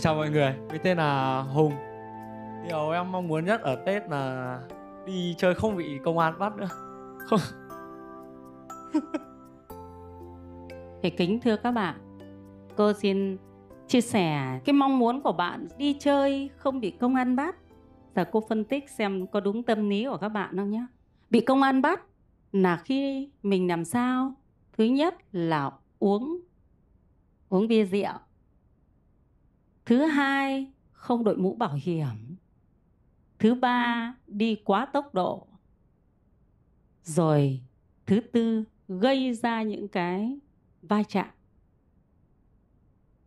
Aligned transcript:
chào 0.00 0.14
mọi 0.14 0.30
người, 0.30 0.54
mình 0.70 0.80
tên 0.84 0.96
là 0.96 1.40
Hùng 1.40 1.72
Điều 2.68 2.90
em 2.90 3.12
mong 3.12 3.28
muốn 3.28 3.44
nhất 3.44 3.60
ở 3.62 3.76
Tết 3.86 4.10
là 4.10 4.58
đi 5.06 5.34
chơi 5.38 5.54
không 5.54 5.76
bị 5.76 5.98
công 6.04 6.18
an 6.18 6.38
bắt 6.38 6.56
nữa 6.56 6.68
Không 7.26 7.40
Thì 11.02 11.10
kính 11.10 11.40
thưa 11.40 11.56
các 11.56 11.70
bạn, 11.70 12.18
cô 12.76 12.92
xin 12.92 13.36
chia 13.88 14.00
sẻ 14.00 14.60
cái 14.64 14.72
mong 14.72 14.98
muốn 14.98 15.22
của 15.22 15.32
bạn 15.32 15.68
đi 15.78 15.96
chơi 16.00 16.50
không 16.56 16.80
bị 16.80 16.90
công 16.90 17.14
an 17.14 17.36
bắt. 17.36 17.56
Giờ 18.16 18.24
cô 18.32 18.42
phân 18.48 18.64
tích 18.64 18.90
xem 18.90 19.26
có 19.26 19.40
đúng 19.40 19.62
tâm 19.62 19.88
lý 19.88 20.06
của 20.10 20.16
các 20.16 20.28
bạn 20.28 20.56
không 20.56 20.70
nhé. 20.70 20.86
Bị 21.30 21.40
công 21.40 21.62
an 21.62 21.82
bắt 21.82 22.00
là 22.52 22.76
khi 22.76 23.30
mình 23.42 23.68
làm 23.68 23.84
sao? 23.84 24.34
Thứ 24.78 24.84
nhất 24.84 25.14
là 25.32 25.70
uống 25.98 26.40
uống 27.48 27.68
bia 27.68 27.84
rượu. 27.84 28.12
Thứ 29.86 30.04
hai, 30.04 30.72
không 30.92 31.24
đội 31.24 31.36
mũ 31.36 31.54
bảo 31.54 31.78
hiểm. 31.82 32.36
Thứ 33.38 33.54
ba, 33.54 34.14
đi 34.26 34.56
quá 34.64 34.86
tốc 34.86 35.14
độ. 35.14 35.46
Rồi 37.02 37.60
thứ 38.06 38.20
tư, 38.20 38.64
gây 38.88 39.34
ra 39.34 39.62
những 39.62 39.88
cái 39.88 40.38
va 40.82 41.02
chạm 41.02 41.26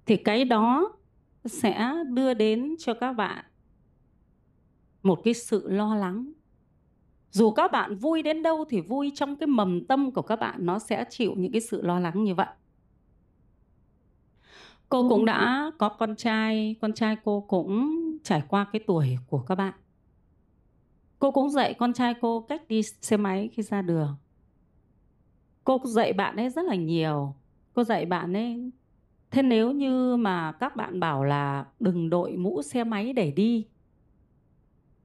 thì 0.05 0.17
cái 0.17 0.45
đó 0.45 0.91
sẽ 1.45 1.93
đưa 2.13 2.33
đến 2.33 2.75
cho 2.79 2.93
các 2.93 3.13
bạn 3.13 3.45
một 5.03 5.21
cái 5.23 5.33
sự 5.33 5.69
lo 5.69 5.95
lắng 5.95 6.31
dù 7.31 7.51
các 7.51 7.71
bạn 7.71 7.95
vui 7.95 8.23
đến 8.23 8.43
đâu 8.43 8.65
thì 8.69 8.81
vui 8.81 9.11
trong 9.15 9.35
cái 9.35 9.47
mầm 9.47 9.85
tâm 9.85 10.11
của 10.11 10.21
các 10.21 10.35
bạn 10.35 10.65
nó 10.65 10.79
sẽ 10.79 11.05
chịu 11.09 11.33
những 11.37 11.51
cái 11.51 11.61
sự 11.61 11.81
lo 11.81 11.99
lắng 11.99 12.23
như 12.23 12.35
vậy 12.35 12.47
cô 14.89 15.09
cũng 15.09 15.25
đã 15.25 15.71
có 15.77 15.89
con 15.89 16.15
trai 16.15 16.75
con 16.81 16.93
trai 16.93 17.15
cô 17.23 17.41
cũng 17.41 18.01
trải 18.23 18.41
qua 18.47 18.65
cái 18.71 18.81
tuổi 18.87 19.17
của 19.27 19.39
các 19.39 19.55
bạn. 19.55 19.73
Cô 21.19 21.31
cũng 21.31 21.49
dạy 21.49 21.73
con 21.73 21.93
trai 21.93 22.13
cô 22.21 22.41
cách 22.41 22.67
đi 22.67 22.81
xe 23.01 23.17
máy 23.17 23.49
khi 23.53 23.63
ra 23.63 23.81
đường. 23.81 24.15
Cô 25.63 25.81
dạy 25.85 26.13
bạn 26.13 26.35
ấy 26.35 26.49
rất 26.49 26.65
là 26.65 26.75
nhiều. 26.75 27.35
Cô 27.73 27.83
dạy 27.83 28.05
bạn 28.05 28.33
ấy, 28.33 28.71
thế 29.31 29.41
nếu 29.41 29.71
như 29.71 30.15
mà 30.15 30.51
các 30.51 30.75
bạn 30.75 30.99
bảo 30.99 31.23
là 31.23 31.65
đừng 31.79 32.09
đội 32.09 32.37
mũ 32.37 32.61
xe 32.61 32.83
máy 32.83 33.13
để 33.13 33.31
đi, 33.31 33.67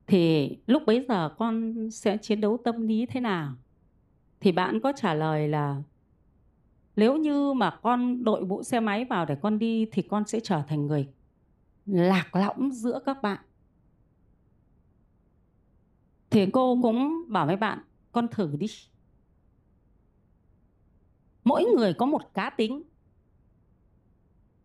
thì 0.07 0.57
lúc 0.67 0.83
bấy 0.87 1.05
giờ 1.09 1.29
con 1.39 1.75
sẽ 1.91 2.17
chiến 2.17 2.41
đấu 2.41 2.59
tâm 2.65 2.81
lý 2.81 3.07
thế 3.07 3.21
nào? 3.21 3.53
Thì 4.41 4.53
bạn 4.53 4.81
có 4.81 4.93
trả 4.97 5.15
lời 5.15 5.49
là 5.49 5.83
nếu 6.97 7.17
như 7.17 7.53
mà 7.53 7.79
con 7.83 8.25
đội 8.25 8.45
mũ 8.45 8.63
xe 8.63 8.81
máy 8.81 9.05
vào 9.05 9.27
để 9.27 9.37
con 9.43 9.59
đi 9.59 9.87
thì 9.93 10.03
con 10.03 10.27
sẽ 10.27 10.41
trở 10.41 10.63
thành 10.69 10.87
người 10.87 11.09
lạc 11.87 12.37
lõng 12.37 12.73
giữa 12.73 13.01
các 13.07 13.23
bạn. 13.23 13.39
Thì 16.31 16.47
cô 16.53 16.79
cũng 16.83 17.25
bảo 17.29 17.47
với 17.47 17.57
bạn, 17.57 17.79
con 18.13 18.29
thử 18.29 18.57
đi. 18.57 18.67
Mỗi 21.45 21.65
người 21.65 21.95
có 21.95 22.07
một 22.07 22.35
cá 22.35 22.51
tính 22.51 22.83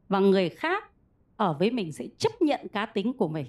và 0.07 0.19
người 0.19 0.49
khác 0.49 0.91
ở 1.35 1.53
với 1.53 1.71
mình 1.71 1.91
sẽ 1.91 2.07
chấp 2.17 2.41
nhận 2.41 2.67
cá 2.73 2.85
tính 2.85 3.13
của 3.13 3.27
mình. 3.27 3.47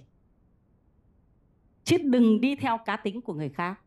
Chứ 1.84 1.96
đừng 2.04 2.40
đi 2.40 2.56
theo 2.56 2.78
cá 2.78 2.96
tính 2.96 3.20
của 3.20 3.34
người 3.34 3.48
khác 3.48 3.80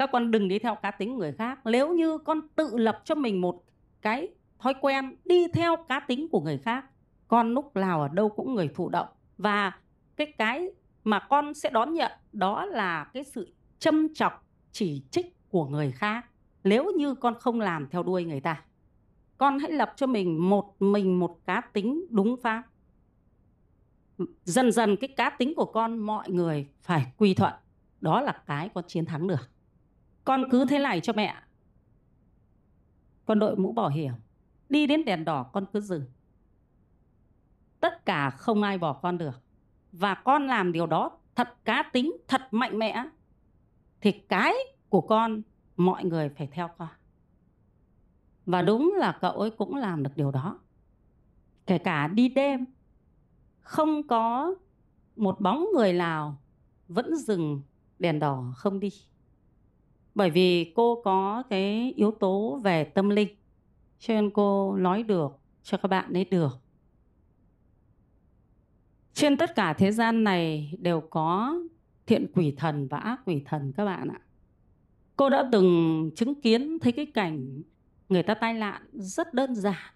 các 0.00 0.10
con 0.12 0.30
đừng 0.30 0.48
đi 0.48 0.58
theo 0.58 0.74
cá 0.74 0.90
tính 0.90 1.18
người 1.18 1.32
khác. 1.32 1.58
Nếu 1.64 1.94
như 1.94 2.18
con 2.18 2.40
tự 2.54 2.76
lập 2.76 3.02
cho 3.04 3.14
mình 3.14 3.40
một 3.40 3.62
cái 4.02 4.28
thói 4.58 4.74
quen 4.80 5.16
đi 5.24 5.48
theo 5.48 5.76
cá 5.88 6.00
tính 6.00 6.28
của 6.28 6.40
người 6.40 6.58
khác, 6.58 6.84
con 7.28 7.54
lúc 7.54 7.76
nào 7.76 8.02
ở 8.02 8.08
đâu 8.08 8.28
cũng 8.28 8.54
người 8.54 8.68
thụ 8.74 8.88
động. 8.88 9.08
Và 9.38 9.72
cái 10.16 10.32
cái 10.38 10.70
mà 11.04 11.18
con 11.18 11.54
sẽ 11.54 11.70
đón 11.70 11.94
nhận 11.94 12.12
đó 12.32 12.64
là 12.64 13.04
cái 13.04 13.24
sự 13.24 13.54
châm 13.78 14.14
chọc, 14.14 14.46
chỉ 14.72 15.02
trích 15.10 15.50
của 15.50 15.66
người 15.66 15.90
khác. 15.90 16.26
Nếu 16.64 16.92
như 16.96 17.14
con 17.14 17.34
không 17.40 17.60
làm 17.60 17.88
theo 17.90 18.02
đuôi 18.02 18.24
người 18.24 18.40
ta, 18.40 18.64
con 19.38 19.58
hãy 19.58 19.72
lập 19.72 19.92
cho 19.96 20.06
mình 20.06 20.50
một 20.50 20.82
mình 20.82 21.18
một 21.18 21.38
cá 21.46 21.60
tính 21.60 22.06
đúng 22.10 22.36
pháp. 22.42 22.62
Dần 24.44 24.72
dần 24.72 24.96
cái 24.96 25.08
cá 25.16 25.30
tính 25.30 25.54
của 25.56 25.64
con, 25.64 25.98
mọi 25.98 26.30
người 26.30 26.68
phải 26.82 27.12
quy 27.16 27.34
thuận. 27.34 27.52
Đó 28.00 28.20
là 28.20 28.42
cái 28.46 28.68
con 28.74 28.84
chiến 28.88 29.04
thắng 29.04 29.26
được 29.26 29.50
con 30.30 30.50
cứ 30.50 30.64
thế 30.64 30.78
này 30.78 31.00
cho 31.00 31.12
mẹ. 31.12 31.34
Con 33.26 33.38
đội 33.38 33.56
mũ 33.56 33.72
bảo 33.72 33.88
hiểm. 33.88 34.12
Đi 34.68 34.86
đến 34.86 35.04
đèn 35.04 35.24
đỏ, 35.24 35.42
con 35.42 35.66
cứ 35.72 35.80
dừng 35.80 36.04
tất 37.80 38.06
cả 38.06 38.30
không 38.30 38.62
ai 38.62 38.78
bỏ 38.78 38.92
con 38.92 39.18
được. 39.18 39.42
Và 39.92 40.14
con 40.14 40.46
làm 40.46 40.72
điều 40.72 40.86
đó 40.86 41.10
thật 41.34 41.64
cá 41.64 41.82
tính, 41.92 42.12
thật 42.28 42.40
mạnh 42.50 42.78
mẽ. 42.78 43.04
Thì 44.00 44.12
cái 44.12 44.54
của 44.88 45.00
con, 45.00 45.42
mọi 45.76 46.04
người 46.04 46.28
phải 46.28 46.46
theo 46.46 46.68
con. 46.78 46.88
Và 48.46 48.62
đúng 48.62 48.94
là 48.98 49.18
cậu 49.20 49.32
ấy 49.32 49.50
cũng 49.50 49.76
làm 49.76 50.02
được 50.02 50.16
điều 50.16 50.30
đó. 50.30 50.58
Kể 51.66 51.78
cả 51.78 52.08
đi 52.08 52.28
đêm, 52.28 52.64
không 53.60 54.06
có 54.06 54.54
một 55.16 55.40
bóng 55.40 55.66
người 55.74 55.92
nào 55.92 56.36
vẫn 56.88 57.16
dừng 57.16 57.62
đèn 57.98 58.18
đỏ 58.18 58.52
không 58.56 58.80
đi 58.80 58.90
bởi 60.14 60.30
vì 60.30 60.72
cô 60.76 61.02
có 61.04 61.42
cái 61.50 61.92
yếu 61.96 62.10
tố 62.10 62.60
về 62.64 62.84
tâm 62.84 63.08
linh, 63.08 63.36
cho 63.98 64.14
nên 64.14 64.30
cô 64.30 64.76
nói 64.76 65.02
được 65.02 65.38
cho 65.62 65.78
các 65.78 65.88
bạn 65.88 66.12
ấy 66.12 66.24
được. 66.24 66.58
Trên 69.14 69.36
tất 69.36 69.54
cả 69.54 69.72
thế 69.72 69.92
gian 69.92 70.24
này 70.24 70.72
đều 70.78 71.00
có 71.00 71.54
thiện 72.06 72.26
quỷ 72.34 72.54
thần 72.56 72.88
và 72.88 72.98
ác 72.98 73.20
quỷ 73.26 73.42
thần 73.46 73.72
các 73.72 73.84
bạn 73.84 74.08
ạ. 74.08 74.20
Cô 75.16 75.30
đã 75.30 75.48
từng 75.52 76.10
chứng 76.16 76.40
kiến, 76.40 76.78
thấy 76.78 76.92
cái 76.92 77.06
cảnh 77.06 77.62
người 78.08 78.22
ta 78.22 78.34
tai 78.34 78.54
nạn 78.54 78.82
rất 78.92 79.34
đơn 79.34 79.54
giản. 79.54 79.94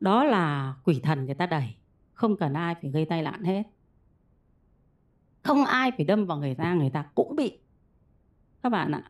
Đó 0.00 0.24
là 0.24 0.74
quỷ 0.84 1.00
thần 1.02 1.24
người 1.24 1.34
ta 1.34 1.46
đẩy, 1.46 1.74
không 2.12 2.36
cần 2.36 2.52
ai 2.52 2.74
phải 2.82 2.90
gây 2.90 3.04
tai 3.04 3.22
nạn 3.22 3.42
hết. 3.42 3.62
Không 5.42 5.64
ai 5.64 5.90
phải 5.96 6.04
đâm 6.04 6.26
vào 6.26 6.38
người 6.38 6.54
ta 6.54 6.74
người 6.74 6.90
ta 6.90 7.06
cũng 7.14 7.36
bị 7.36 7.58
các 8.62 8.68
bạn 8.68 8.92
ạ. 8.92 9.02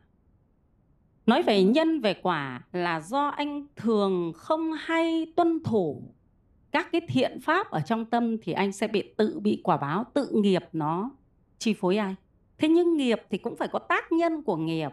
Nói 1.27 1.43
về 1.43 1.65
nhân, 1.65 2.01
về 2.01 2.15
quả 2.15 2.67
là 2.73 3.01
do 3.01 3.29
anh 3.29 3.67
thường 3.77 4.33
không 4.37 4.73
hay 4.73 5.33
tuân 5.37 5.63
thủ 5.65 6.15
các 6.73 6.89
cái 6.93 7.01
thiện 7.09 7.41
pháp 7.41 7.71
ở 7.71 7.81
trong 7.81 8.05
tâm 8.05 8.37
thì 8.43 8.53
anh 8.53 8.73
sẽ 8.73 8.89
bị 8.89 9.15
tự 9.17 9.41
bị 9.41 9.61
quả 9.65 9.77
báo, 9.77 10.05
tự 10.15 10.31
nghiệp 10.33 10.65
nó 10.73 11.11
chi 11.59 11.75
phối 11.75 11.97
ai. 11.97 12.15
thế 12.59 12.69
nhưng 12.69 12.97
nghiệp 12.97 13.19
thì 13.31 13.39
cũng 13.39 13.57
phải 13.57 13.69
có 13.69 13.79
tác 13.79 14.13
nhân 14.13 14.43
của 14.43 14.57
nghiệp. 14.57 14.91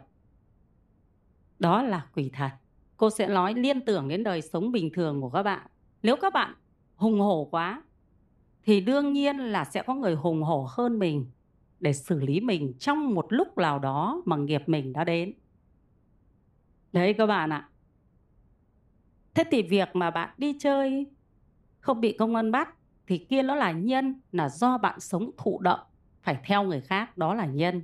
Đó 1.59 1.81
là 1.81 2.07
quỷ 2.15 2.29
thần. 2.33 2.51
Cô 2.97 3.09
sẽ 3.09 3.27
nói 3.27 3.53
liên 3.53 3.85
tưởng 3.85 4.07
đến 4.07 4.23
đời 4.23 4.41
sống 4.41 4.71
bình 4.71 4.89
thường 4.93 5.21
của 5.21 5.29
các 5.29 5.43
bạn. 5.43 5.67
Nếu 6.03 6.15
các 6.15 6.33
bạn 6.33 6.55
hùng 6.95 7.19
hổ 7.19 7.47
quá 7.51 7.83
thì 8.63 8.81
đương 8.81 9.13
nhiên 9.13 9.37
là 9.37 9.65
sẽ 9.65 9.83
có 9.83 9.93
người 9.93 10.15
hùng 10.15 10.43
hổ 10.43 10.67
hơn 10.69 10.99
mình 10.99 11.25
để 11.79 11.93
xử 11.93 12.19
lý 12.19 12.39
mình 12.39 12.73
trong 12.79 13.13
một 13.13 13.25
lúc 13.29 13.57
nào 13.57 13.79
đó 13.79 14.21
mà 14.25 14.35
nghiệp 14.35 14.63
mình 14.67 14.93
đã 14.93 15.03
đến. 15.03 15.33
Đấy 16.93 17.13
các 17.13 17.25
bạn 17.25 17.49
ạ. 17.49 17.69
Thế 19.33 19.43
thì 19.51 19.61
việc 19.61 19.89
mà 19.93 20.11
bạn 20.11 20.29
đi 20.37 20.57
chơi 20.59 21.05
không 21.79 22.01
bị 22.01 22.11
công 22.11 22.35
an 22.35 22.51
bắt 22.51 22.75
thì 23.07 23.17
kia 23.17 23.43
nó 23.43 23.55
là 23.55 23.71
nhân, 23.71 24.21
là 24.31 24.49
do 24.49 24.77
bạn 24.77 24.99
sống 24.99 25.31
thụ 25.37 25.59
động, 25.59 25.79
phải 26.21 26.37
theo 26.45 26.63
người 26.63 26.81
khác, 26.81 27.17
đó 27.17 27.33
là 27.33 27.45
nhân. 27.45 27.81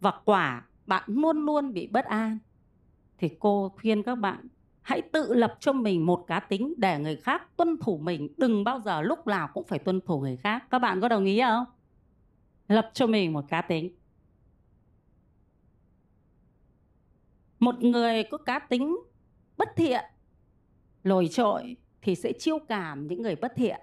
Và 0.00 0.12
quả 0.24 0.66
bạn 0.86 1.02
luôn 1.06 1.46
luôn 1.46 1.72
bị 1.72 1.86
bất 1.86 2.04
an 2.04 2.38
thì 3.18 3.30
cô 3.38 3.68
khuyên 3.68 4.02
các 4.02 4.14
bạn 4.14 4.48
hãy 4.82 5.02
tự 5.02 5.34
lập 5.34 5.56
cho 5.60 5.72
mình 5.72 6.06
một 6.06 6.24
cá 6.26 6.40
tính 6.40 6.74
để 6.76 6.98
người 6.98 7.16
khác 7.16 7.56
tuân 7.56 7.76
thủ 7.80 7.98
mình, 7.98 8.28
đừng 8.36 8.64
bao 8.64 8.80
giờ 8.80 9.02
lúc 9.02 9.26
nào 9.26 9.48
cũng 9.54 9.64
phải 9.64 9.78
tuân 9.78 10.00
thủ 10.00 10.20
người 10.20 10.36
khác. 10.36 10.64
Các 10.70 10.78
bạn 10.78 11.00
có 11.00 11.08
đồng 11.08 11.24
ý 11.24 11.40
không? 11.40 11.64
Lập 12.68 12.90
cho 12.94 13.06
mình 13.06 13.32
một 13.32 13.44
cá 13.48 13.62
tính. 13.62 13.94
Một 17.58 17.82
người 17.82 18.24
có 18.30 18.38
cá 18.38 18.58
tính 18.58 18.96
bất 19.56 19.68
thiện, 19.76 20.04
lồi 21.02 21.28
trội 21.28 21.76
thì 22.02 22.14
sẽ 22.14 22.32
chiêu 22.32 22.58
cảm 22.68 23.06
những 23.06 23.22
người 23.22 23.36
bất 23.36 23.52
thiện. 23.56 23.80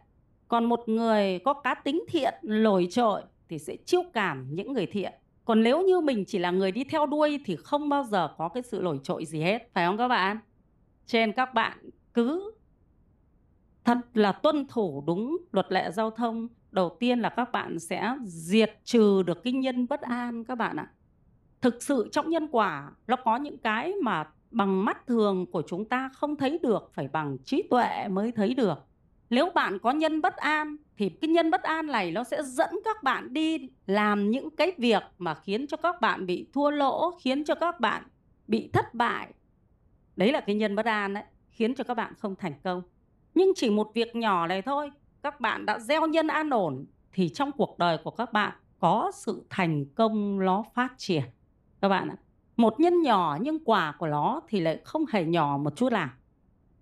Còn 0.47 0.65
một 0.65 0.83
người 0.89 1.39
có 1.39 1.53
cá 1.53 1.75
tính 1.75 2.03
thiện, 2.07 2.33
lồi 2.41 2.87
trội 2.91 3.21
thì 3.49 3.59
sẽ 3.59 3.75
chiêu 3.85 4.01
cảm 4.13 4.55
những 4.55 4.73
người 4.73 4.85
thiện. 4.85 5.13
Còn 5.45 5.63
nếu 5.63 5.81
như 5.81 5.99
mình 5.99 6.25
chỉ 6.27 6.39
là 6.39 6.51
người 6.51 6.71
đi 6.71 6.83
theo 6.83 7.05
đuôi 7.05 7.39
thì 7.45 7.55
không 7.55 7.89
bao 7.89 8.03
giờ 8.03 8.35
có 8.37 8.49
cái 8.49 8.63
sự 8.63 8.81
lồi 8.81 8.99
trội 9.03 9.25
gì 9.25 9.41
hết, 9.41 9.73
phải 9.73 9.85
không 9.85 9.97
các 9.97 10.07
bạn? 10.07 10.39
Trên 11.05 11.31
các 11.31 11.53
bạn 11.53 11.89
cứ 12.13 12.53
thật 13.83 13.97
là 14.13 14.31
tuân 14.31 14.67
thủ 14.67 15.03
đúng 15.07 15.37
luật 15.51 15.71
lệ 15.71 15.91
giao 15.91 16.11
thông 16.11 16.47
đầu 16.71 16.97
tiên 16.99 17.19
là 17.19 17.29
các 17.29 17.51
bạn 17.51 17.79
sẽ 17.79 18.15
diệt 18.23 18.79
trừ 18.83 19.23
được 19.23 19.43
cái 19.43 19.53
nhân 19.53 19.87
bất 19.87 20.01
an 20.01 20.43
các 20.43 20.55
bạn 20.55 20.75
ạ. 20.75 20.87
Thực 21.61 21.83
sự 21.83 22.09
trong 22.11 22.29
nhân 22.29 22.47
quả, 22.51 22.91
nó 23.07 23.15
có 23.15 23.35
những 23.35 23.57
cái 23.57 23.93
mà 24.03 24.27
bằng 24.51 24.85
mắt 24.85 25.07
thường 25.07 25.45
của 25.51 25.63
chúng 25.67 25.85
ta 25.85 26.09
không 26.13 26.35
thấy 26.35 26.59
được, 26.63 26.91
phải 26.93 27.07
bằng 27.07 27.37
trí 27.45 27.63
tuệ 27.69 28.07
mới 28.09 28.31
thấy 28.31 28.53
được. 28.53 28.85
Nếu 29.29 29.49
bạn 29.55 29.79
có 29.79 29.91
nhân 29.91 30.21
bất 30.21 30.35
an, 30.35 30.75
thì 30.97 31.09
cái 31.09 31.29
nhân 31.29 31.51
bất 31.51 31.63
an 31.63 31.87
này 31.87 32.11
nó 32.11 32.23
sẽ 32.23 32.43
dẫn 32.43 32.69
các 32.85 33.03
bạn 33.03 33.33
đi 33.33 33.69
làm 33.85 34.31
những 34.31 34.49
cái 34.49 34.71
việc 34.77 35.03
mà 35.17 35.33
khiến 35.33 35.67
cho 35.67 35.77
các 35.77 36.01
bạn 36.01 36.25
bị 36.25 36.47
thua 36.53 36.69
lỗ, 36.69 37.11
khiến 37.11 37.43
cho 37.43 37.55
các 37.55 37.79
bạn 37.79 38.03
bị 38.47 38.69
thất 38.73 38.93
bại. 38.93 39.33
Đấy 40.15 40.31
là 40.31 40.41
cái 40.41 40.55
nhân 40.55 40.75
bất 40.75 40.85
an 40.85 41.13
đấy 41.13 41.23
khiến 41.51 41.75
cho 41.75 41.83
các 41.83 41.93
bạn 41.93 42.13
không 42.19 42.35
thành 42.35 42.53
công. 42.63 42.81
Nhưng 43.33 43.51
chỉ 43.55 43.69
một 43.69 43.91
việc 43.93 44.15
nhỏ 44.15 44.47
này 44.47 44.61
thôi 44.61 44.91
các 45.23 45.41
bạn 45.41 45.65
đã 45.65 45.79
gieo 45.79 46.07
nhân 46.07 46.27
an 46.27 46.49
ổn 46.49 46.85
thì 47.11 47.29
trong 47.29 47.51
cuộc 47.51 47.77
đời 47.77 47.97
của 48.03 48.11
các 48.11 48.33
bạn 48.33 48.53
có 48.79 49.11
sự 49.15 49.45
thành 49.49 49.85
công 49.85 50.39
nó 50.39 50.63
phát 50.73 50.93
triển. 50.97 51.23
Các 51.81 51.89
bạn 51.89 52.09
ạ, 52.09 52.15
một 52.57 52.79
nhân 52.79 53.01
nhỏ 53.01 53.37
nhưng 53.41 53.59
quả 53.65 53.95
của 53.99 54.07
nó 54.07 54.41
thì 54.47 54.59
lại 54.59 54.81
không 54.83 55.05
hề 55.11 55.25
nhỏ 55.25 55.57
một 55.57 55.75
chút 55.75 55.91
nào, 55.91 56.09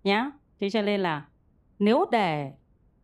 nhá. 0.04 0.30
Thế 0.60 0.70
cho 0.70 0.82
nên 0.82 1.00
là 1.00 1.26
nếu 1.78 2.04
để 2.10 2.52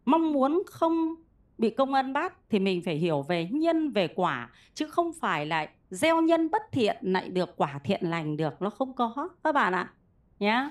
mong 0.05 0.33
muốn 0.33 0.63
không 0.67 1.15
bị 1.59 1.71
công 1.71 1.95
an 1.95 2.13
bắt 2.13 2.35
thì 2.51 2.59
mình 2.59 2.83
phải 2.85 2.95
hiểu 2.95 3.23
về 3.23 3.49
nhân, 3.53 3.91
về 3.91 4.09
quả, 4.09 4.51
chứ 4.75 4.87
không 4.87 5.13
phải 5.21 5.47
là 5.47 5.67
gieo 5.91 6.23
nhân 6.23 6.51
bất 6.51 6.63
thiện 6.73 6.97
lại 7.01 7.29
được 7.29 7.57
quả 7.57 7.81
thiện 7.85 8.01
lành 8.11 8.37
được, 8.37 8.63
nó 8.63 8.71
không 8.71 8.93
có, 8.93 9.29
các 9.45 9.53
bạn 9.55 9.73
ạ, 9.73 9.93
nhá. 10.39 10.71